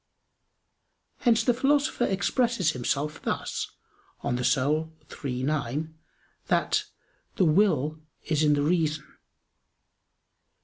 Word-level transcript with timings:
Hence 1.17 1.43
the 1.43 1.53
Philosopher 1.53 2.05
expresses 2.05 2.71
himself 2.71 3.21
thus 3.21 3.67
(De 4.23 4.29
Anima 4.29 4.95
iii, 5.23 5.43
9) 5.43 5.95
that 6.47 6.85
"the 7.35 7.45
will 7.45 8.01
is 8.23 8.41
in 8.41 8.55
the 8.55 8.63
reason." 8.63 9.05